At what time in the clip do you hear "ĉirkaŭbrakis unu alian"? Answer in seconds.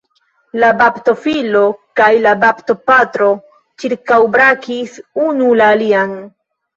3.83-6.17